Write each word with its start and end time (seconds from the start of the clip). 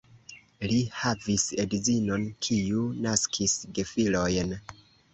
Li 0.71 0.77
havis 1.01 1.45
edzinon, 1.65 2.27
kiu 2.49 2.89
naskis 3.05 3.57
gefilojn. 3.79 4.61